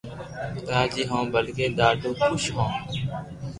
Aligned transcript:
راجي 0.71 1.03
ھون 1.09 1.23
بلڪي 1.33 1.65
ڌادو 1.77 2.11
خوݾ 2.19 2.43
ھون 2.55 2.71